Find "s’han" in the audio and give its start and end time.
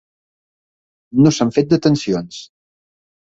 1.35-1.51